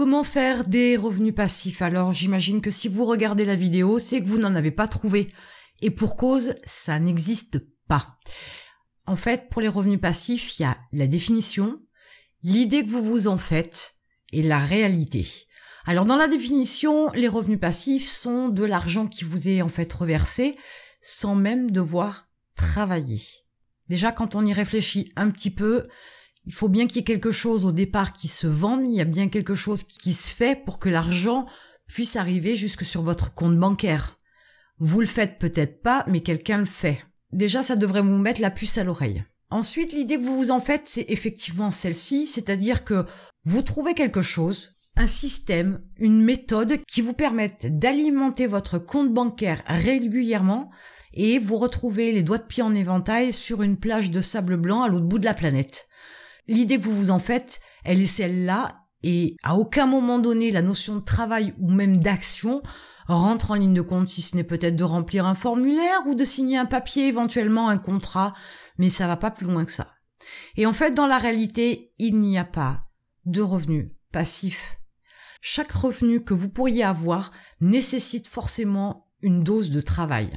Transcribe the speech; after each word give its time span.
Comment 0.00 0.24
faire 0.24 0.64
des 0.64 0.96
revenus 0.96 1.34
passifs? 1.34 1.82
Alors 1.82 2.10
j'imagine 2.10 2.62
que 2.62 2.70
si 2.70 2.88
vous 2.88 3.04
regardez 3.04 3.44
la 3.44 3.54
vidéo, 3.54 3.98
c'est 3.98 4.22
que 4.22 4.26
vous 4.26 4.38
n'en 4.38 4.54
avez 4.54 4.70
pas 4.70 4.88
trouvé. 4.88 5.28
Et 5.82 5.90
pour 5.90 6.16
cause, 6.16 6.54
ça 6.64 6.98
n'existe 6.98 7.58
pas. 7.86 8.16
En 9.04 9.16
fait, 9.16 9.50
pour 9.50 9.60
les 9.60 9.68
revenus 9.68 10.00
passifs, 10.00 10.58
il 10.58 10.62
y 10.62 10.64
a 10.64 10.78
la 10.92 11.06
définition, 11.06 11.82
l'idée 12.42 12.82
que 12.82 12.88
vous 12.88 13.02
vous 13.02 13.28
en 13.28 13.36
faites 13.36 13.96
et 14.32 14.42
la 14.42 14.58
réalité. 14.58 15.28
Alors 15.84 16.06
dans 16.06 16.16
la 16.16 16.28
définition, 16.28 17.12
les 17.12 17.28
revenus 17.28 17.60
passifs 17.60 18.08
sont 18.08 18.48
de 18.48 18.64
l'argent 18.64 19.06
qui 19.06 19.24
vous 19.24 19.48
est 19.48 19.60
en 19.60 19.68
fait 19.68 19.92
reversé 19.92 20.56
sans 21.02 21.34
même 21.34 21.70
devoir 21.70 22.26
travailler. 22.54 23.20
Déjà 23.88 24.12
quand 24.12 24.34
on 24.34 24.46
y 24.46 24.54
réfléchit 24.54 25.12
un 25.16 25.30
petit 25.30 25.50
peu, 25.50 25.82
il 26.50 26.52
faut 26.52 26.68
bien 26.68 26.88
qu'il 26.88 26.96
y 26.96 26.98
ait 26.98 27.04
quelque 27.04 27.30
chose 27.30 27.64
au 27.64 27.70
départ 27.70 28.12
qui 28.12 28.26
se 28.26 28.48
vende, 28.48 28.82
il 28.84 28.92
y 28.92 29.00
a 29.00 29.04
bien 29.04 29.28
quelque 29.28 29.54
chose 29.54 29.84
qui 29.84 30.12
se 30.12 30.28
fait 30.28 30.60
pour 30.64 30.80
que 30.80 30.88
l'argent 30.88 31.46
puisse 31.86 32.16
arriver 32.16 32.56
jusque 32.56 32.84
sur 32.84 33.02
votre 33.02 33.34
compte 33.34 33.56
bancaire. 33.56 34.18
Vous 34.80 34.98
le 34.98 35.06
faites 35.06 35.38
peut-être 35.38 35.80
pas, 35.80 36.04
mais 36.08 36.22
quelqu'un 36.22 36.58
le 36.58 36.64
fait. 36.64 37.06
Déjà, 37.30 37.62
ça 37.62 37.76
devrait 37.76 38.02
vous 38.02 38.18
mettre 38.18 38.40
la 38.40 38.50
puce 38.50 38.78
à 38.78 38.82
l'oreille. 38.82 39.22
Ensuite, 39.50 39.92
l'idée 39.92 40.16
que 40.16 40.24
vous 40.24 40.36
vous 40.36 40.50
en 40.50 40.58
faites, 40.58 40.88
c'est 40.88 41.04
effectivement 41.06 41.70
celle-ci, 41.70 42.26
c'est-à-dire 42.26 42.82
que 42.84 43.06
vous 43.44 43.62
trouvez 43.62 43.94
quelque 43.94 44.20
chose, 44.20 44.70
un 44.96 45.06
système, 45.06 45.80
une 45.98 46.24
méthode 46.24 46.78
qui 46.88 47.00
vous 47.00 47.14
permette 47.14 47.78
d'alimenter 47.78 48.48
votre 48.48 48.80
compte 48.80 49.14
bancaire 49.14 49.62
régulièrement 49.68 50.68
et 51.14 51.38
vous 51.38 51.58
retrouvez 51.58 52.10
les 52.10 52.24
doigts 52.24 52.38
de 52.38 52.42
pied 52.42 52.64
en 52.64 52.74
éventail 52.74 53.32
sur 53.32 53.62
une 53.62 53.76
plage 53.76 54.10
de 54.10 54.20
sable 54.20 54.56
blanc 54.56 54.82
à 54.82 54.88
l'autre 54.88 55.06
bout 55.06 55.20
de 55.20 55.26
la 55.26 55.34
planète. 55.34 55.86
L'idée 56.48 56.78
que 56.78 56.84
vous 56.84 56.96
vous 56.96 57.10
en 57.10 57.18
faites, 57.18 57.60
elle 57.84 58.00
est 58.00 58.06
celle-là 58.06 58.86
et 59.02 59.36
à 59.42 59.56
aucun 59.56 59.86
moment 59.86 60.18
donné 60.18 60.50
la 60.50 60.62
notion 60.62 60.96
de 60.96 61.04
travail 61.04 61.54
ou 61.58 61.70
même 61.70 61.96
d'action 61.98 62.62
rentre 63.06 63.50
en 63.50 63.54
ligne 63.54 63.74
de 63.74 63.80
compte 63.80 64.08
si 64.08 64.22
ce 64.22 64.36
n'est 64.36 64.44
peut-être 64.44 64.76
de 64.76 64.84
remplir 64.84 65.26
un 65.26 65.34
formulaire 65.34 66.00
ou 66.06 66.14
de 66.14 66.24
signer 66.24 66.58
un 66.58 66.66
papier, 66.66 67.08
éventuellement 67.08 67.68
un 67.68 67.78
contrat, 67.78 68.34
mais 68.78 68.88
ça 68.88 69.06
va 69.06 69.16
pas 69.16 69.30
plus 69.30 69.46
loin 69.46 69.64
que 69.64 69.72
ça. 69.72 69.92
Et 70.56 70.66
en 70.66 70.72
fait, 70.72 70.92
dans 70.92 71.06
la 71.06 71.18
réalité, 71.18 71.92
il 71.98 72.18
n'y 72.18 72.38
a 72.38 72.44
pas 72.44 72.84
de 73.24 73.40
revenus 73.40 73.90
passifs. 74.12 74.80
Chaque 75.40 75.72
revenu 75.72 76.22
que 76.22 76.34
vous 76.34 76.50
pourriez 76.50 76.84
avoir 76.84 77.30
nécessite 77.60 78.28
forcément 78.28 79.08
une 79.22 79.42
dose 79.42 79.70
de 79.70 79.80
travail. 79.80 80.30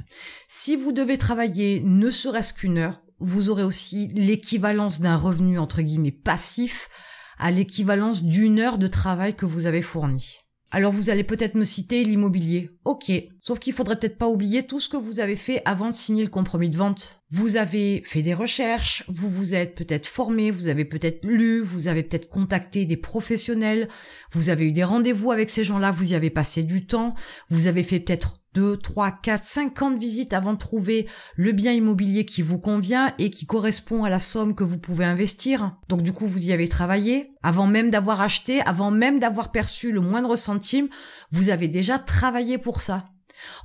Si 0.47 0.75
vous 0.75 0.91
devez 0.91 1.17
travailler 1.17 1.81
ne 1.83 2.09
serait-ce 2.09 2.53
qu'une 2.53 2.77
heure, 2.77 3.02
vous 3.19 3.49
aurez 3.49 3.63
aussi 3.63 4.09
l'équivalence 4.15 5.01
d'un 5.01 5.15
revenu 5.15 5.59
entre 5.59 5.81
guillemets 5.81 6.11
passif 6.11 6.89
à 7.37 7.51
l'équivalence 7.51 8.23
d'une 8.23 8.59
heure 8.59 8.77
de 8.77 8.87
travail 8.87 9.35
que 9.35 9.45
vous 9.45 9.65
avez 9.65 9.81
fourni. 9.81 10.37
Alors 10.71 10.91
vous 10.91 11.09
allez 11.09 11.23
peut-être 11.23 11.55
me 11.55 11.65
citer 11.65 12.03
l'immobilier. 12.03 12.69
Ok. 12.85 13.11
Sauf 13.45 13.59
qu'il 13.59 13.73
faudrait 13.73 13.97
peut-être 13.97 14.17
pas 14.17 14.29
oublier 14.29 14.63
tout 14.63 14.79
ce 14.79 14.87
que 14.87 14.95
vous 14.95 15.19
avez 15.19 15.35
fait 15.35 15.61
avant 15.65 15.89
de 15.89 15.93
signer 15.93 16.23
le 16.23 16.29
compromis 16.29 16.69
de 16.69 16.77
vente. 16.77 17.19
Vous 17.29 17.57
avez 17.57 18.01
fait 18.05 18.21
des 18.21 18.33
recherches, 18.33 19.03
vous 19.09 19.27
vous 19.27 19.53
êtes 19.53 19.75
peut-être 19.75 20.07
formé, 20.07 20.49
vous 20.49 20.69
avez 20.69 20.85
peut-être 20.85 21.25
lu, 21.25 21.61
vous 21.61 21.89
avez 21.89 22.03
peut-être 22.03 22.29
contacté 22.29 22.85
des 22.85 22.95
professionnels, 22.95 23.89
vous 24.31 24.47
avez 24.47 24.63
eu 24.63 24.71
des 24.71 24.85
rendez-vous 24.85 25.33
avec 25.33 25.49
ces 25.49 25.65
gens-là, 25.65 25.91
vous 25.91 26.13
y 26.13 26.15
avez 26.15 26.29
passé 26.29 26.63
du 26.63 26.87
temps, 26.87 27.15
vous 27.49 27.67
avez 27.67 27.83
fait 27.83 27.99
peut-être 27.99 28.37
2, 28.53 28.77
3, 28.77 29.11
4, 29.11 29.43
50 29.43 29.99
visites 29.99 30.31
avant 30.31 30.53
de 30.53 30.57
trouver 30.57 31.05
le 31.35 31.51
bien 31.51 31.73
immobilier 31.73 32.23
qui 32.23 32.43
vous 32.43 32.59
convient 32.59 33.13
et 33.19 33.29
qui 33.29 33.45
correspond 33.45 34.05
à 34.05 34.09
la 34.09 34.19
somme 34.19 34.55
que 34.55 34.63
vous 34.63 34.79
pouvez 34.79 35.03
investir. 35.03 35.75
Donc 35.89 36.01
du 36.01 36.13
coup, 36.13 36.25
vous 36.25 36.45
y 36.45 36.53
avez 36.53 36.69
travaillé. 36.69 37.31
Avant 37.41 37.67
même 37.67 37.89
d'avoir 37.89 38.21
acheté, 38.21 38.61
avant 38.61 38.91
même 38.91 39.19
d'avoir 39.19 39.51
perçu 39.51 39.91
le 39.91 39.99
moindre 39.99 40.37
centime, 40.37 40.87
vous 41.31 41.49
avez 41.49 41.67
déjà 41.67 41.99
travaillé 41.99 42.57
pour 42.57 42.79
ça. 42.79 43.12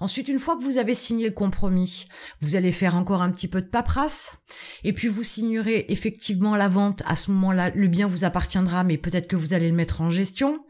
Ensuite, 0.00 0.28
une 0.28 0.38
fois 0.38 0.56
que 0.56 0.62
vous 0.62 0.78
avez 0.78 0.94
signé 0.94 1.26
le 1.26 1.32
compromis, 1.32 2.08
vous 2.40 2.56
allez 2.56 2.72
faire 2.72 2.96
encore 2.96 3.22
un 3.22 3.30
petit 3.30 3.48
peu 3.48 3.60
de 3.60 3.66
paperasse, 3.66 4.38
et 4.84 4.92
puis 4.92 5.08
vous 5.08 5.22
signerez 5.22 5.86
effectivement 5.88 6.56
la 6.56 6.68
vente. 6.68 7.02
À 7.06 7.16
ce 7.16 7.30
moment-là, 7.32 7.70
le 7.70 7.88
bien 7.88 8.06
vous 8.06 8.24
appartiendra, 8.24 8.84
mais 8.84 8.98
peut-être 8.98 9.28
que 9.28 9.36
vous 9.36 9.54
allez 9.54 9.68
le 9.68 9.76
mettre 9.76 10.00
en 10.00 10.10
gestion. 10.10 10.64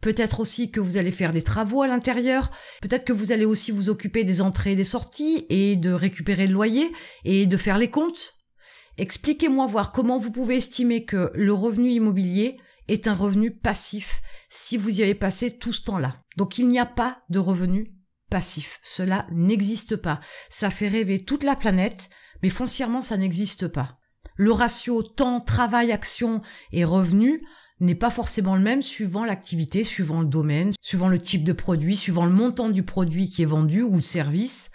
Peut-être 0.00 0.40
aussi 0.40 0.72
que 0.72 0.80
vous 0.80 0.96
allez 0.96 1.12
faire 1.12 1.32
des 1.32 1.42
travaux 1.42 1.82
à 1.82 1.86
l'intérieur. 1.86 2.50
Peut-être 2.82 3.04
que 3.04 3.12
vous 3.12 3.30
allez 3.30 3.44
aussi 3.44 3.70
vous 3.70 3.88
occuper 3.88 4.24
des 4.24 4.42
entrées 4.42 4.72
et 4.72 4.76
des 4.76 4.84
sorties 4.84 5.46
et 5.48 5.76
de 5.76 5.92
récupérer 5.92 6.48
le 6.48 6.52
loyer 6.52 6.90
et 7.24 7.46
de 7.46 7.56
faire 7.56 7.78
les 7.78 7.88
comptes. 7.88 8.34
Expliquez-moi 8.98 9.66
voir 9.68 9.92
comment 9.92 10.18
vous 10.18 10.32
pouvez 10.32 10.56
estimer 10.56 11.04
que 11.04 11.30
le 11.34 11.52
revenu 11.52 11.90
immobilier 11.90 12.58
est 12.88 13.06
un 13.06 13.14
revenu 13.14 13.52
passif 13.52 14.20
si 14.48 14.76
vous 14.76 15.00
y 15.00 15.02
avez 15.04 15.14
passé 15.14 15.56
tout 15.56 15.72
ce 15.72 15.84
temps-là. 15.84 16.16
Donc 16.36 16.58
il 16.58 16.66
n'y 16.66 16.80
a 16.80 16.86
pas 16.86 17.22
de 17.30 17.38
revenu 17.38 17.86
passif. 18.32 18.80
Cela 18.82 19.26
n'existe 19.30 19.96
pas. 19.96 20.18
Ça 20.48 20.70
fait 20.70 20.88
rêver 20.88 21.22
toute 21.22 21.44
la 21.44 21.54
planète, 21.54 22.08
mais 22.42 22.48
foncièrement 22.48 23.02
ça 23.02 23.18
n'existe 23.18 23.68
pas. 23.68 23.98
Le 24.36 24.52
ratio 24.52 25.02
temps, 25.02 25.38
travail, 25.38 25.92
action 25.92 26.40
et 26.72 26.84
revenu 26.84 27.46
n'est 27.80 27.94
pas 27.94 28.08
forcément 28.08 28.56
le 28.56 28.62
même 28.62 28.80
suivant 28.80 29.26
l'activité, 29.26 29.84
suivant 29.84 30.22
le 30.22 30.26
domaine, 30.26 30.72
suivant 30.80 31.08
le 31.08 31.18
type 31.20 31.44
de 31.44 31.52
produit, 31.52 31.94
suivant 31.94 32.24
le 32.24 32.32
montant 32.32 32.70
du 32.70 32.82
produit 32.84 33.28
qui 33.28 33.42
est 33.42 33.46
vendu 33.46 33.82
ou 33.82 33.96
le 33.96 34.00
service. 34.00 34.70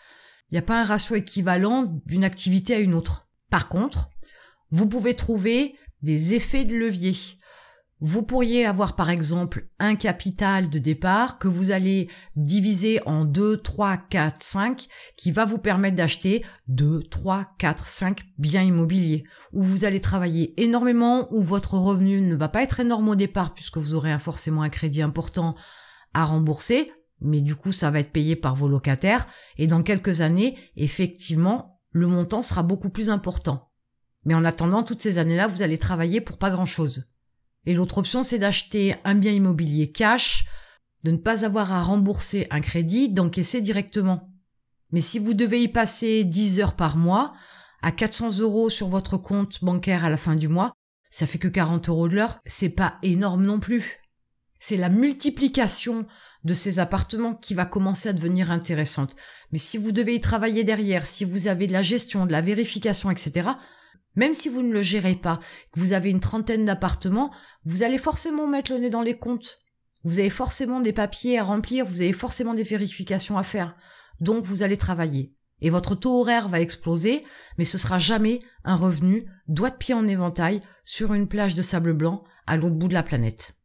Il 0.51 0.53
n'y 0.53 0.59
a 0.59 0.61
pas 0.63 0.81
un 0.81 0.85
ratio 0.85 1.15
équivalent 1.15 2.01
d'une 2.05 2.23
activité 2.23 2.75
à 2.75 2.79
une 2.79 2.93
autre. 2.93 3.27
Par 3.49 3.69
contre, 3.69 4.11
vous 4.69 4.87
pouvez 4.87 5.15
trouver 5.15 5.75
des 6.03 6.35
effets 6.35 6.65
de 6.65 6.75
levier. 6.75 7.15
Vous 7.99 8.21
pourriez 8.21 8.63
avoir 8.67 8.95
par 8.95 9.09
exemple 9.09 9.69
un 9.79 9.95
capital 9.95 10.69
de 10.69 10.77
départ 10.77 11.39
que 11.39 11.47
vous 11.47 11.71
allez 11.71 12.09
diviser 12.35 13.01
en 13.07 13.25
2, 13.25 13.57
3, 13.57 13.97
4, 13.97 14.35
5 14.39 14.87
qui 15.15 15.31
va 15.31 15.45
vous 15.45 15.57
permettre 15.57 15.95
d'acheter 15.95 16.45
2, 16.67 17.01
3, 17.09 17.55
4, 17.57 17.87
5 17.87 18.21
biens 18.37 18.61
immobiliers 18.61 19.23
où 19.51 19.63
vous 19.63 19.83
allez 19.83 19.99
travailler 19.99 20.53
énormément, 20.61 21.27
où 21.33 21.41
votre 21.41 21.73
revenu 21.73 22.21
ne 22.21 22.35
va 22.35 22.49
pas 22.49 22.61
être 22.61 22.79
énorme 22.79 23.09
au 23.09 23.15
départ 23.15 23.55
puisque 23.55 23.77
vous 23.77 23.95
aurez 23.95 24.15
forcément 24.19 24.61
un 24.61 24.69
crédit 24.69 25.01
important 25.01 25.55
à 26.13 26.23
rembourser, 26.23 26.91
mais 27.19 27.41
du 27.41 27.55
coup 27.55 27.71
ça 27.71 27.89
va 27.89 27.99
être 27.99 28.11
payé 28.11 28.35
par 28.35 28.55
vos 28.55 28.67
locataires 28.67 29.27
et 29.57 29.65
dans 29.65 29.81
quelques 29.81 30.21
années, 30.21 30.55
effectivement, 30.75 31.81
le 31.89 32.05
montant 32.05 32.43
sera 32.43 32.61
beaucoup 32.61 32.91
plus 32.91 33.09
important. 33.09 33.71
Mais 34.25 34.35
en 34.35 34.45
attendant, 34.45 34.83
toutes 34.83 35.01
ces 35.01 35.17
années-là, 35.17 35.47
vous 35.47 35.63
allez 35.63 35.79
travailler 35.79 36.21
pour 36.21 36.37
pas 36.37 36.51
grand-chose. 36.51 37.05
Et 37.67 37.73
l'autre 37.73 37.97
option, 37.97 38.23
c'est 38.23 38.39
d'acheter 38.39 38.95
un 39.03 39.13
bien 39.13 39.33
immobilier 39.33 39.91
cash, 39.91 40.45
de 41.03 41.11
ne 41.11 41.17
pas 41.17 41.43
avoir 41.43 41.73
à 41.73 41.83
rembourser 41.83 42.47
un 42.49 42.61
crédit, 42.61 43.09
d'encaisser 43.09 43.59
directement. 43.59 44.31
Mais 44.91 45.01
si 45.01 45.19
vous 45.19 45.33
devez 45.33 45.61
y 45.61 45.67
passer 45.67 46.23
10 46.23 46.61
heures 46.61 46.75
par 46.77 46.95
mois, 46.95 47.33
à 47.81 47.91
400 47.91 48.39
euros 48.39 48.69
sur 48.69 48.87
votre 48.87 49.17
compte 49.17 49.61
bancaire 49.65 50.05
à 50.05 50.09
la 50.09 50.15
fin 50.15 50.35
du 50.35 50.47
mois, 50.47 50.71
ça 51.09 51.27
fait 51.27 51.39
que 51.39 51.49
40 51.49 51.89
euros 51.89 52.07
de 52.07 52.15
l'heure, 52.15 52.39
c'est 52.45 52.69
pas 52.69 52.97
énorme 53.03 53.43
non 53.43 53.59
plus. 53.59 53.97
C'est 54.61 54.77
la 54.77 54.89
multiplication 54.89 56.07
de 56.45 56.53
ces 56.53 56.79
appartements 56.79 57.35
qui 57.35 57.53
va 57.53 57.65
commencer 57.65 58.07
à 58.07 58.13
devenir 58.13 58.49
intéressante. 58.49 59.13
Mais 59.51 59.59
si 59.59 59.77
vous 59.77 59.91
devez 59.91 60.15
y 60.15 60.21
travailler 60.21 60.63
derrière, 60.63 61.05
si 61.05 61.25
vous 61.25 61.47
avez 61.47 61.67
de 61.67 61.73
la 61.73 61.81
gestion, 61.81 62.25
de 62.25 62.31
la 62.31 62.41
vérification, 62.41 63.11
etc., 63.11 63.49
même 64.17 64.33
si 64.33 64.49
vous 64.49 64.61
ne 64.61 64.73
le 64.73 64.81
gérez 64.81 65.15
pas, 65.15 65.39
que 65.71 65.79
vous 65.79 65.93
avez 65.93 66.09
une 66.09 66.19
trentaine 66.19 66.65
d'appartements, 66.65 67.31
vous 67.63 67.83
allez 67.83 67.99
forcément 67.99 68.47
mettre 68.47 68.73
le 68.73 68.79
nez 68.79 68.89
dans 68.89 69.03
les 69.03 69.17
comptes. 69.17 69.59
Vous 70.03 70.19
avez 70.19 70.29
forcément 70.29 70.81
des 70.81 70.91
papiers 70.91 71.39
à 71.39 71.43
remplir, 71.43 71.85
vous 71.85 72.01
avez 72.01 72.13
forcément 72.13 72.53
des 72.53 72.63
vérifications 72.63 73.37
à 73.37 73.43
faire. 73.43 73.75
Donc 74.19 74.43
vous 74.43 74.63
allez 74.63 74.77
travailler. 74.77 75.33
Et 75.61 75.69
votre 75.69 75.95
taux 75.95 76.19
horaire 76.19 76.49
va 76.49 76.59
exploser, 76.59 77.23
mais 77.57 77.65
ce 77.65 77.77
sera 77.77 77.99
jamais 77.99 78.39
un 78.63 78.75
revenu 78.75 79.25
doigt 79.47 79.69
de 79.69 79.77
pied 79.77 79.93
en 79.93 80.07
éventail 80.07 80.61
sur 80.83 81.13
une 81.13 81.27
plage 81.27 81.55
de 81.55 81.61
sable 81.61 81.93
blanc 81.93 82.23
à 82.47 82.57
l'autre 82.57 82.75
bout 82.75 82.87
de 82.87 82.93
la 82.93 83.03
planète. 83.03 83.55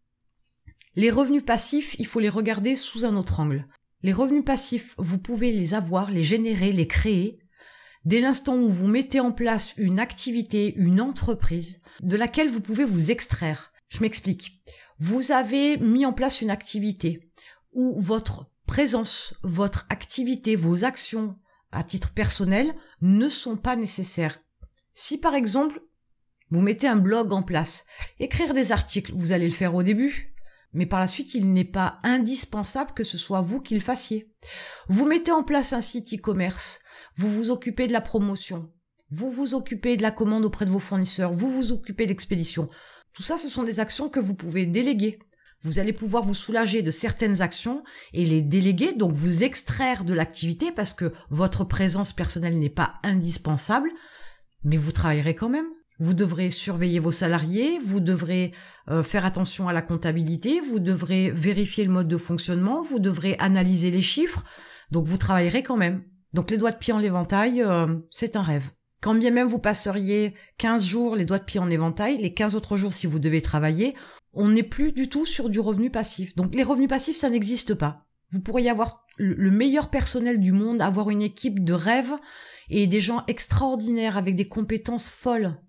Les 0.97 1.11
revenus 1.11 1.45
passifs, 1.45 1.97
il 1.99 2.07
faut 2.07 2.21
les 2.21 2.29
regarder 2.29 2.77
sous 2.77 3.07
un 3.07 3.17
autre 3.17 3.41
angle. 3.41 3.67
Les 4.03 4.13
revenus 4.13 4.45
passifs, 4.45 4.95
vous 4.99 5.19
pouvez 5.19 5.53
les 5.53 5.73
avoir, 5.73 6.11
les 6.11 6.25
générer, 6.25 6.73
les 6.73 6.87
créer 6.87 7.39
Dès 8.05 8.21
l'instant 8.21 8.57
où 8.57 8.69
vous 8.69 8.89
mettez 8.89 9.21
en 9.21 9.33
place 9.33 9.75
une 9.77 10.01
activité, 10.01 10.75
une 10.77 11.01
entreprise, 11.01 11.81
de 12.01 12.17
laquelle 12.17 12.49
vous 12.49 12.61
pouvez 12.61 12.85
vous 12.85 13.11
extraire. 13.11 13.73
Je 13.89 14.01
m'explique. 14.01 14.63
Vous 14.99 15.33
avez 15.33 15.77
mis 15.79 16.05
en 16.07 16.13
place 16.13 16.41
une 16.41 16.51
activité 16.51 17.31
où 17.73 17.99
votre 18.01 18.51
présence, 18.67 19.35
votre 19.43 19.87
activité, 19.89 20.57
vos 20.57 20.85
actions 20.85 21.37
à 21.71 21.85
titre 21.85 22.13
personnel 22.13 22.75
ne 23.01 23.29
sont 23.29 23.57
pas 23.57 23.77
nécessaires. 23.77 24.41
Si 24.95 25.19
par 25.19 25.35
exemple, 25.35 25.81
vous 26.51 26.61
mettez 26.61 26.89
un 26.89 26.97
blog 26.97 27.33
en 27.33 27.43
place, 27.43 27.87
écrire 28.19 28.53
des 28.53 28.73
articles, 28.73 29.13
vous 29.15 29.33
allez 29.33 29.47
le 29.47 29.55
faire 29.55 29.75
au 29.75 29.83
début, 29.83 30.32
mais 30.73 30.87
par 30.87 31.01
la 31.01 31.07
suite, 31.07 31.35
il 31.35 31.53
n'est 31.53 31.65
pas 31.65 31.99
indispensable 32.03 32.93
que 32.95 33.05
ce 33.05 33.19
soit 33.19 33.41
vous 33.41 33.61
qui 33.61 33.75
le 33.75 33.81
fassiez. 33.81 34.33
Vous 34.89 35.07
mettez 35.07 35.33
en 35.33 35.43
place 35.43 35.73
un 35.73 35.81
site 35.81 36.15
e-commerce, 36.15 36.81
vous 37.17 37.31
vous 37.31 37.51
occupez 37.51 37.87
de 37.87 37.93
la 37.93 38.01
promotion, 38.01 38.73
vous 39.11 39.31
vous 39.31 39.55
occupez 39.55 39.97
de 39.97 40.03
la 40.03 40.11
commande 40.11 40.45
auprès 40.45 40.65
de 40.65 40.71
vos 40.71 40.79
fournisseurs, 40.79 41.33
vous 41.33 41.51
vous 41.51 41.73
occupez 41.73 42.05
de 42.05 42.11
l'expédition. 42.11 42.69
Tout 43.13 43.23
ça, 43.23 43.37
ce 43.37 43.49
sont 43.49 43.63
des 43.63 43.81
actions 43.81 44.09
que 44.09 44.21
vous 44.21 44.35
pouvez 44.35 44.65
déléguer. 44.65 45.19
Vous 45.61 45.79
allez 45.79 45.93
pouvoir 45.93 46.25
vous 46.25 46.35
soulager 46.35 46.83
de 46.83 46.91
certaines 46.91 47.41
actions 47.41 47.85
et 48.13 48.25
les 48.25 48.43
déléguer, 48.43 48.95
donc 48.95 49.13
vous 49.13 49.45
extraire 49.45 50.05
de 50.05 50.15
l'activité 50.15 50.73
parce 50.73 50.93
que 50.93 51.13
votre 51.31 51.65
présence 51.65 52.13
personnelle 52.13 52.59
n'est 52.59 52.69
pas 52.69 52.95
indispensable, 53.05 53.91
mais 54.65 54.77
vous 54.77 54.93
travaillerez 54.93 55.35
quand 55.35 55.51
même. 55.51 55.69
Vous 56.03 56.15
devrez 56.15 56.51
surveiller 56.51 56.99
vos 56.99 57.13
salariés, 57.13 57.79
vous 57.79 58.01
devrez 58.01 58.51
euh, 58.91 59.05
faire 59.05 59.25
attention 59.25 59.69
à 59.69 59.73
la 59.73 59.83
comptabilité, 59.83 60.61
vous 60.61 60.81
devrez 60.81 61.31
vérifier 61.31 61.85
le 61.85 61.93
mode 61.93 62.09
de 62.09 62.19
fonctionnement, 62.19 62.83
vous 62.83 62.99
devrez 62.99 63.37
analyser 63.39 63.93
les 63.93 64.03
chiffres, 64.03 64.43
donc 64.91 65.07
vous 65.07 65.17
travaillerez 65.17 65.63
quand 65.63 65.77
même. 65.77 66.03
Donc 66.33 66.51
les 66.51 66.59
doigts 66.59 66.73
de 66.73 66.77
pied 66.77 66.93
en 66.93 66.99
éventail, 66.99 67.63
euh, 67.63 67.87
c'est 68.11 68.35
un 68.35 68.43
rêve. 68.43 68.73
Quand 69.01 69.15
bien 69.15 69.31
même 69.31 69.47
vous 69.47 69.61
passeriez 69.61 70.35
15 70.59 70.85
jours 70.85 71.15
les 71.15 71.25
doigts 71.25 71.39
de 71.39 71.45
pied 71.45 71.61
en 71.61 71.71
éventail, 71.71 72.17
les 72.17 72.35
15 72.35 72.57
autres 72.57 72.77
jours 72.77 72.93
si 72.93 73.07
vous 73.07 73.21
devez 73.21 73.41
travailler, 73.41 73.95
on 74.33 74.49
n'est 74.49 74.65
plus 74.65 74.91
du 74.91 75.09
tout 75.09 75.25
sur 75.25 75.51
du 75.51 75.61
revenu 75.61 75.89
passif. 75.89 76.35
Donc 76.35 76.53
les 76.53 76.65
revenus 76.65 76.89
passifs, 76.89 77.17
ça 77.17 77.31
n'existe 77.31 77.75
pas. 77.75 78.09
Vous 78.33 78.41
pourriez 78.41 78.71
avoir 78.71 79.07
le 79.19 79.53
meilleur 79.53 79.89
personnel 79.89 80.41
du 80.41 80.51
monde, 80.51 80.83
avoir 80.83 81.11
une 81.11 81.23
équipe 81.23 81.63
de 81.63 81.75
rêve 81.75 82.13
et 82.71 82.89
des 82.89 83.01
gens 83.01 83.23
extraordinaires 83.29 84.17
avec 84.17 84.35
des 84.35 84.49
compétences 84.49 85.09
folles. 85.09 85.61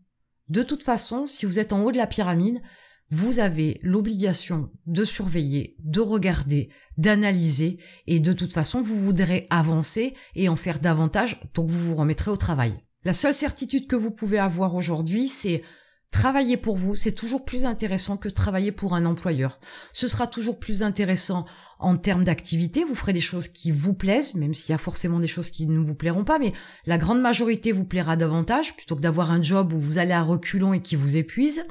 De 0.50 0.64
toute 0.64 0.84
façon, 0.84 1.26
si 1.26 1.46
vous 1.46 1.60
êtes 1.60 1.74
en 1.74 1.84
haut 1.84 1.92
de 1.92 1.98
la 1.98 2.08
pyramide, 2.08 2.62
vous 3.10 3.40
avez 3.40 3.80
l'obligation 3.84 4.72
de 4.88 5.06
surveiller, 5.06 5.76
de 5.80 6.00
regarder, 6.00 6.70
d'analyser, 6.98 7.78
et 8.08 8.20
de 8.20 8.34
toute 8.34 8.54
façon, 8.54 8.82
vous 8.82 8.96
voudrez 8.96 9.46
avancer 9.50 10.16
et 10.36 10.50
en 10.50 10.56
faire 10.56 10.80
davantage, 10.80 11.40
donc 11.54 11.70
vous 11.70 11.90
vous 11.90 11.96
remettrez 11.96 12.32
au 12.32 12.38
travail. 12.38 12.74
La 13.04 13.14
seule 13.14 13.34
certitude 13.34 13.88
que 13.88 13.96
vous 13.96 14.12
pouvez 14.12 14.40
avoir 14.40 14.76
aujourd'hui, 14.76 15.28
c'est 15.28 15.62
Travailler 16.14 16.58
pour 16.58 16.78
vous, 16.78 16.96
c'est 16.96 17.12
toujours 17.12 17.44
plus 17.44 17.66
intéressant 17.66 18.18
que 18.18 18.30
travailler 18.30 18.72
pour 18.72 18.94
un 18.94 19.06
employeur. 19.06 19.60
Ce 19.94 20.08
sera 20.08 20.28
toujours 20.28 20.60
plus 20.60 20.84
intéressant 20.84 21.44
en 21.80 21.98
termes 21.98 22.24
d'activité, 22.24 22.84
vous 22.84 22.94
ferez 22.94 23.14
des 23.14 23.20
choses 23.20 23.48
qui 23.48 23.72
vous 23.72 23.96
plaisent, 23.96 24.36
même 24.36 24.54
s'il 24.54 24.70
y 24.70 24.76
a 24.76 24.78
forcément 24.78 25.18
des 25.18 25.28
choses 25.28 25.50
qui 25.50 25.66
ne 25.66 25.80
vous 25.80 25.96
plairont 25.96 26.24
pas, 26.24 26.38
mais 26.38 26.54
la 26.86 27.00
grande 27.00 27.20
majorité 27.20 27.72
vous 27.72 27.84
plaira 27.84 28.16
davantage, 28.16 28.78
plutôt 28.78 28.96
que 28.96 29.02
d'avoir 29.02 29.32
un 29.32 29.42
job 29.42 29.74
où 29.74 29.80
vous 29.80 29.98
allez 29.98 30.14
à 30.14 30.22
reculons 30.22 30.74
et 30.74 30.84
qui 30.84 30.96
vous 30.96 31.18
épuise. 31.18 31.66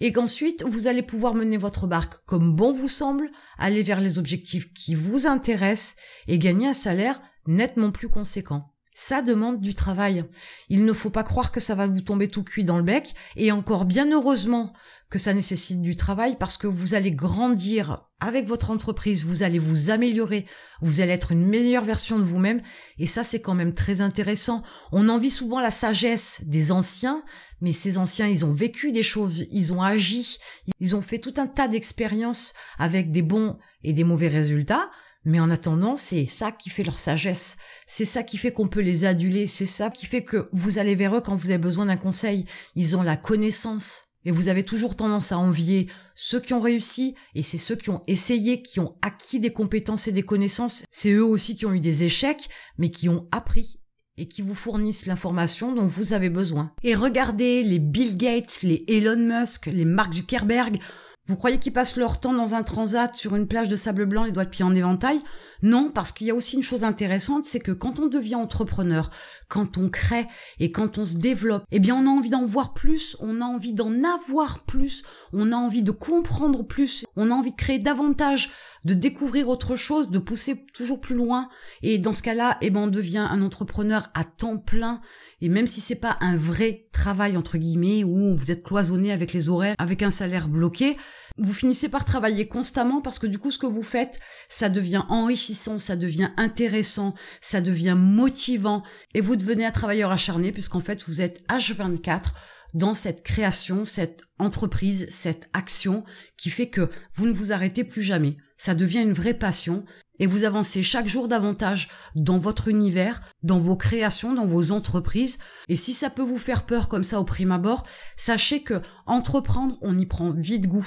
Et 0.00 0.12
qu'ensuite, 0.12 0.64
vous 0.64 0.86
allez 0.86 1.02
pouvoir 1.02 1.34
mener 1.34 1.58
votre 1.58 1.86
barque 1.86 2.24
comme 2.24 2.56
bon 2.56 2.72
vous 2.72 2.88
semble, 2.88 3.30
aller 3.58 3.82
vers 3.82 4.00
les 4.00 4.18
objectifs 4.18 4.72
qui 4.72 4.94
vous 4.94 5.26
intéressent 5.26 5.96
et 6.26 6.38
gagner 6.38 6.68
un 6.68 6.74
salaire 6.74 7.20
nettement 7.46 7.90
plus 7.90 8.08
conséquent 8.08 8.72
ça 8.98 9.22
demande 9.22 9.60
du 9.60 9.76
travail. 9.76 10.24
Il 10.68 10.84
ne 10.84 10.92
faut 10.92 11.10
pas 11.10 11.22
croire 11.22 11.52
que 11.52 11.60
ça 11.60 11.76
va 11.76 11.86
vous 11.86 12.00
tomber 12.00 12.28
tout 12.28 12.42
cuit 12.42 12.64
dans 12.64 12.78
le 12.78 12.82
bec, 12.82 13.14
et 13.36 13.52
encore 13.52 13.84
bien 13.84 14.10
heureusement 14.10 14.72
que 15.08 15.20
ça 15.20 15.32
nécessite 15.32 15.80
du 15.80 15.94
travail 15.94 16.36
parce 16.36 16.58
que 16.58 16.66
vous 16.66 16.94
allez 16.94 17.12
grandir 17.12 18.04
avec 18.18 18.46
votre 18.48 18.72
entreprise, 18.72 19.24
vous 19.24 19.44
allez 19.44 19.60
vous 19.60 19.90
améliorer, 19.90 20.46
vous 20.82 21.00
allez 21.00 21.12
être 21.12 21.30
une 21.30 21.46
meilleure 21.46 21.84
version 21.84 22.18
de 22.18 22.24
vous-même, 22.24 22.60
et 22.98 23.06
ça 23.06 23.22
c'est 23.22 23.40
quand 23.40 23.54
même 23.54 23.72
très 23.72 24.00
intéressant. 24.00 24.64
On 24.90 25.08
envie 25.08 25.30
souvent 25.30 25.60
la 25.60 25.70
sagesse 25.70 26.42
des 26.46 26.72
anciens, 26.72 27.22
mais 27.60 27.72
ces 27.72 27.98
anciens, 27.98 28.26
ils 28.26 28.44
ont 28.44 28.52
vécu 28.52 28.90
des 28.90 29.04
choses, 29.04 29.46
ils 29.52 29.72
ont 29.72 29.80
agi, 29.80 30.38
ils 30.80 30.96
ont 30.96 31.02
fait 31.02 31.20
tout 31.20 31.34
un 31.36 31.46
tas 31.46 31.68
d'expériences 31.68 32.52
avec 32.80 33.12
des 33.12 33.22
bons 33.22 33.58
et 33.84 33.92
des 33.92 34.04
mauvais 34.04 34.28
résultats, 34.28 34.90
mais 35.28 35.40
en 35.40 35.50
attendant, 35.50 35.94
c'est 35.96 36.24
ça 36.24 36.52
qui 36.52 36.70
fait 36.70 36.82
leur 36.82 36.98
sagesse. 36.98 37.58
C'est 37.86 38.06
ça 38.06 38.22
qui 38.22 38.38
fait 38.38 38.50
qu'on 38.50 38.66
peut 38.66 38.80
les 38.80 39.04
aduler. 39.04 39.46
C'est 39.46 39.66
ça 39.66 39.90
qui 39.90 40.06
fait 40.06 40.24
que 40.24 40.48
vous 40.52 40.78
allez 40.78 40.94
vers 40.94 41.14
eux 41.14 41.20
quand 41.20 41.36
vous 41.36 41.50
avez 41.50 41.58
besoin 41.58 41.84
d'un 41.84 41.98
conseil. 41.98 42.46
Ils 42.76 42.96
ont 42.96 43.02
la 43.02 43.18
connaissance. 43.18 44.04
Et 44.24 44.30
vous 44.30 44.48
avez 44.48 44.64
toujours 44.64 44.96
tendance 44.96 45.30
à 45.30 45.38
envier 45.38 45.86
ceux 46.14 46.40
qui 46.40 46.54
ont 46.54 46.60
réussi, 46.60 47.14
et 47.34 47.42
c'est 47.42 47.58
ceux 47.58 47.76
qui 47.76 47.90
ont 47.90 48.02
essayé, 48.06 48.62
qui 48.62 48.80
ont 48.80 48.96
acquis 49.02 49.38
des 49.38 49.52
compétences 49.52 50.08
et 50.08 50.12
des 50.12 50.22
connaissances. 50.22 50.82
C'est 50.90 51.12
eux 51.12 51.24
aussi 51.24 51.56
qui 51.56 51.66
ont 51.66 51.74
eu 51.74 51.80
des 51.80 52.04
échecs, 52.04 52.48
mais 52.78 52.90
qui 52.90 53.10
ont 53.10 53.28
appris 53.30 53.80
et 54.16 54.26
qui 54.26 54.42
vous 54.42 54.54
fournissent 54.54 55.06
l'information 55.06 55.72
dont 55.72 55.86
vous 55.86 56.14
avez 56.14 56.30
besoin. 56.30 56.72
Et 56.82 56.94
regardez 56.94 57.62
les 57.62 57.78
Bill 57.78 58.16
Gates, 58.16 58.62
les 58.62 58.82
Elon 58.88 59.40
Musk, 59.40 59.66
les 59.66 59.84
Mark 59.84 60.12
Zuckerberg, 60.12 60.80
vous 61.28 61.36
croyez 61.36 61.58
qu'ils 61.58 61.74
passent 61.74 61.96
leur 61.96 62.20
temps 62.20 62.32
dans 62.32 62.54
un 62.54 62.62
transat 62.62 63.14
sur 63.14 63.36
une 63.36 63.46
plage 63.46 63.68
de 63.68 63.76
sable 63.76 64.06
blanc, 64.06 64.24
les 64.24 64.32
doigts 64.32 64.46
de 64.46 64.50
pied 64.50 64.64
en 64.64 64.74
éventail? 64.74 65.20
Non, 65.62 65.90
parce 65.92 66.10
qu'il 66.10 66.26
y 66.26 66.30
a 66.30 66.34
aussi 66.34 66.56
une 66.56 66.62
chose 66.62 66.84
intéressante, 66.84 67.44
c'est 67.44 67.60
que 67.60 67.72
quand 67.72 68.00
on 68.00 68.06
devient 68.06 68.36
entrepreneur, 68.36 69.10
quand 69.48 69.76
on 69.76 69.90
crée 69.90 70.26
et 70.58 70.72
quand 70.72 70.96
on 70.96 71.04
se 71.04 71.16
développe, 71.16 71.64
eh 71.70 71.80
bien 71.80 71.96
on 71.96 72.06
a 72.06 72.10
envie 72.10 72.30
d'en 72.30 72.46
voir 72.46 72.72
plus, 72.72 73.16
on 73.20 73.42
a 73.42 73.44
envie 73.44 73.74
d'en 73.74 73.92
avoir 74.04 74.60
plus, 74.60 75.04
on 75.34 75.52
a 75.52 75.56
envie 75.56 75.82
de 75.82 75.90
comprendre 75.90 76.62
plus, 76.62 77.04
on 77.16 77.30
a 77.30 77.34
envie 77.34 77.52
de 77.52 77.56
créer 77.56 77.78
davantage, 77.78 78.50
de 78.84 78.94
découvrir 78.94 79.48
autre 79.48 79.76
chose, 79.76 80.10
de 80.10 80.18
pousser 80.18 80.66
toujours 80.74 81.00
plus 81.00 81.14
loin. 81.14 81.48
Et 81.82 81.98
dans 81.98 82.12
ce 82.12 82.22
cas-là, 82.22 82.58
eh 82.60 82.70
ben 82.70 82.80
on 82.80 82.86
devient 82.86 83.26
un 83.30 83.42
entrepreneur 83.42 84.10
à 84.14 84.24
temps 84.24 84.58
plein. 84.58 85.00
Et 85.40 85.48
même 85.48 85.66
si 85.66 85.80
c'est 85.80 85.96
pas 85.96 86.16
un 86.20 86.36
vrai 86.36 86.88
travail 86.92 87.36
entre 87.36 87.58
guillemets 87.58 88.04
où 88.04 88.36
vous 88.36 88.50
êtes 88.50 88.62
cloisonné 88.62 89.12
avec 89.12 89.32
les 89.32 89.48
horaires, 89.48 89.76
avec 89.78 90.02
un 90.02 90.10
salaire 90.10 90.48
bloqué, 90.48 90.96
vous 91.38 91.52
finissez 91.52 91.88
par 91.88 92.04
travailler 92.04 92.48
constamment 92.48 93.00
parce 93.00 93.18
que 93.18 93.26
du 93.26 93.38
coup 93.38 93.50
ce 93.50 93.58
que 93.58 93.66
vous 93.66 93.84
faites, 93.84 94.20
ça 94.48 94.68
devient 94.68 95.04
enrichissant, 95.08 95.78
ça 95.78 95.94
devient 95.94 96.30
intéressant, 96.36 97.14
ça 97.40 97.60
devient 97.60 97.94
motivant 97.96 98.82
et 99.14 99.20
vous 99.20 99.36
devenez 99.36 99.64
un 99.64 99.70
travailleur 99.70 100.10
acharné 100.10 100.50
puisqu'en 100.50 100.80
fait 100.80 101.02
vous 101.04 101.20
êtes 101.20 101.42
H24 101.48 102.32
dans 102.74 102.94
cette 102.94 103.22
création, 103.22 103.84
cette 103.84 104.22
entreprise, 104.38 105.06
cette 105.10 105.48
action 105.52 106.04
qui 106.36 106.50
fait 106.50 106.68
que 106.68 106.90
vous 107.14 107.26
ne 107.26 107.32
vous 107.32 107.52
arrêtez 107.52 107.84
plus 107.84 108.02
jamais. 108.02 108.36
Ça 108.58 108.74
devient 108.74 109.00
une 109.00 109.12
vraie 109.12 109.34
passion 109.34 109.84
et 110.18 110.26
vous 110.26 110.44
avancez 110.44 110.82
chaque 110.82 111.08
jour 111.08 111.28
davantage 111.28 111.88
dans 112.16 112.38
votre 112.38 112.68
univers, 112.68 113.20
dans 113.44 113.58
vos 113.58 113.76
créations, 113.76 114.34
dans 114.34 114.46
vos 114.46 114.72
entreprises. 114.72 115.38
Et 115.68 115.76
si 115.76 115.94
ça 115.94 116.10
peut 116.10 116.22
vous 116.22 116.38
faire 116.38 116.66
peur 116.66 116.88
comme 116.88 117.04
ça 117.04 117.20
au 117.20 117.24
prime 117.24 117.52
abord, 117.52 117.86
sachez 118.16 118.62
que 118.62 118.82
entreprendre, 119.06 119.78
on 119.80 119.96
y 119.96 120.06
prend 120.06 120.32
vite 120.32 120.66
goût. 120.66 120.86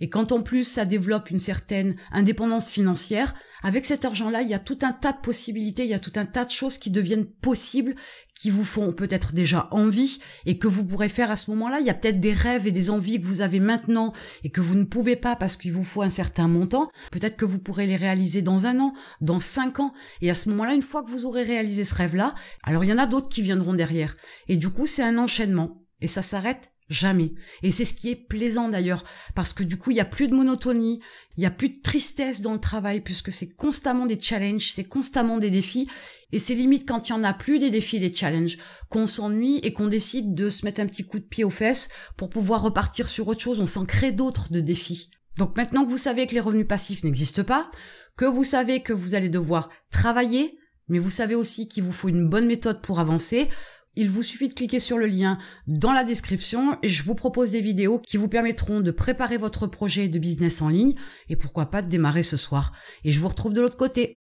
Et 0.00 0.08
quand 0.08 0.32
en 0.32 0.42
plus 0.42 0.64
ça 0.64 0.84
développe 0.84 1.30
une 1.30 1.38
certaine 1.38 1.96
indépendance 2.12 2.68
financière, 2.68 3.34
avec 3.62 3.86
cet 3.86 4.04
argent-là, 4.04 4.42
il 4.42 4.48
y 4.48 4.54
a 4.54 4.60
tout 4.60 4.78
un 4.82 4.92
tas 4.92 5.12
de 5.12 5.20
possibilités, 5.20 5.82
il 5.82 5.90
y 5.90 5.94
a 5.94 5.98
tout 5.98 6.12
un 6.14 6.26
tas 6.26 6.44
de 6.44 6.50
choses 6.50 6.78
qui 6.78 6.90
deviennent 6.90 7.26
possibles, 7.26 7.96
qui 8.36 8.50
vous 8.50 8.64
font 8.64 8.92
peut-être 8.92 9.34
déjà 9.34 9.66
envie 9.72 10.20
et 10.46 10.58
que 10.58 10.68
vous 10.68 10.86
pourrez 10.86 11.08
faire 11.08 11.32
à 11.32 11.36
ce 11.36 11.50
moment-là. 11.50 11.80
Il 11.80 11.86
y 11.86 11.90
a 11.90 11.94
peut-être 11.94 12.20
des 12.20 12.32
rêves 12.32 12.68
et 12.68 12.72
des 12.72 12.90
envies 12.90 13.20
que 13.20 13.26
vous 13.26 13.40
avez 13.40 13.58
maintenant 13.58 14.12
et 14.44 14.50
que 14.50 14.60
vous 14.60 14.76
ne 14.76 14.84
pouvez 14.84 15.16
pas 15.16 15.34
parce 15.34 15.56
qu'il 15.56 15.72
vous 15.72 15.82
faut 15.82 16.02
un 16.02 16.10
certain 16.10 16.46
montant. 16.46 16.88
Peut-être 17.10 17.36
que 17.36 17.44
vous 17.44 17.58
pourrez 17.58 17.88
les 17.88 17.96
réaliser 17.96 18.42
dans 18.42 18.66
un 18.66 18.78
an, 18.78 18.92
dans 19.20 19.40
cinq 19.40 19.80
ans. 19.80 19.92
Et 20.20 20.30
à 20.30 20.34
ce 20.34 20.48
moment-là, 20.50 20.74
une 20.74 20.82
fois 20.82 21.02
que 21.02 21.10
vous 21.10 21.26
aurez 21.26 21.42
réalisé 21.42 21.84
ce 21.84 21.96
rêve-là, 21.96 22.34
alors 22.62 22.84
il 22.84 22.90
y 22.90 22.92
en 22.92 22.98
a 22.98 23.06
d'autres 23.06 23.28
qui 23.28 23.42
viendront 23.42 23.74
derrière. 23.74 24.16
Et 24.46 24.56
du 24.56 24.70
coup, 24.70 24.86
c'est 24.86 25.02
un 25.02 25.18
enchaînement. 25.18 25.82
Et 26.00 26.06
ça 26.06 26.22
s'arrête 26.22 26.70
Jamais. 26.88 27.34
Et 27.62 27.70
c'est 27.70 27.84
ce 27.84 27.92
qui 27.92 28.08
est 28.08 28.16
plaisant 28.16 28.68
d'ailleurs, 28.68 29.04
parce 29.34 29.52
que 29.52 29.62
du 29.62 29.76
coup, 29.76 29.90
il 29.90 29.94
n'y 29.94 30.00
a 30.00 30.06
plus 30.06 30.26
de 30.26 30.34
monotonie, 30.34 31.00
il 31.36 31.40
n'y 31.40 31.46
a 31.46 31.50
plus 31.50 31.68
de 31.68 31.80
tristesse 31.82 32.40
dans 32.40 32.54
le 32.54 32.60
travail, 32.60 33.02
puisque 33.02 33.30
c'est 33.30 33.54
constamment 33.54 34.06
des 34.06 34.18
challenges, 34.18 34.72
c'est 34.72 34.84
constamment 34.84 35.36
des 35.36 35.50
défis, 35.50 35.88
et 36.32 36.38
c'est 36.38 36.54
limite 36.54 36.88
quand 36.88 37.08
il 37.08 37.12
n'y 37.12 37.18
en 37.18 37.24
a 37.24 37.34
plus 37.34 37.58
des 37.58 37.68
défis, 37.68 38.00
des 38.00 38.12
challenges, 38.12 38.56
qu'on 38.88 39.06
s'ennuie 39.06 39.58
et 39.62 39.74
qu'on 39.74 39.88
décide 39.88 40.34
de 40.34 40.48
se 40.48 40.64
mettre 40.64 40.80
un 40.80 40.86
petit 40.86 41.06
coup 41.06 41.18
de 41.18 41.24
pied 41.24 41.44
aux 41.44 41.50
fesses 41.50 41.90
pour 42.16 42.30
pouvoir 42.30 42.62
repartir 42.62 43.08
sur 43.08 43.28
autre 43.28 43.40
chose, 43.40 43.60
on 43.60 43.66
s'en 43.66 43.84
crée 43.84 44.12
d'autres 44.12 44.50
de 44.50 44.60
défis. 44.60 45.10
Donc 45.36 45.56
maintenant 45.56 45.84
que 45.84 45.90
vous 45.90 45.98
savez 45.98 46.26
que 46.26 46.34
les 46.34 46.40
revenus 46.40 46.66
passifs 46.66 47.04
n'existent 47.04 47.44
pas, 47.44 47.70
que 48.16 48.24
vous 48.24 48.44
savez 48.44 48.82
que 48.82 48.92
vous 48.92 49.14
allez 49.14 49.28
devoir 49.28 49.70
travailler, 49.90 50.58
mais 50.88 50.98
vous 50.98 51.10
savez 51.10 51.34
aussi 51.34 51.68
qu'il 51.68 51.84
vous 51.84 51.92
faut 51.92 52.08
une 52.08 52.28
bonne 52.28 52.46
méthode 52.46 52.82
pour 52.82 52.98
avancer, 52.98 53.48
il 53.98 54.10
vous 54.10 54.22
suffit 54.22 54.48
de 54.48 54.54
cliquer 54.54 54.78
sur 54.78 54.96
le 54.96 55.06
lien 55.06 55.38
dans 55.66 55.92
la 55.92 56.04
description 56.04 56.78
et 56.84 56.88
je 56.88 57.02
vous 57.02 57.16
propose 57.16 57.50
des 57.50 57.60
vidéos 57.60 57.98
qui 57.98 58.16
vous 58.16 58.28
permettront 58.28 58.80
de 58.80 58.92
préparer 58.92 59.38
votre 59.38 59.66
projet 59.66 60.08
de 60.08 60.20
business 60.20 60.62
en 60.62 60.68
ligne 60.68 60.94
et 61.28 61.34
pourquoi 61.34 61.66
pas 61.66 61.82
de 61.82 61.90
démarrer 61.90 62.22
ce 62.22 62.36
soir. 62.36 62.72
Et 63.04 63.10
je 63.10 63.18
vous 63.18 63.26
retrouve 63.26 63.54
de 63.54 63.60
l'autre 63.60 63.76
côté. 63.76 64.16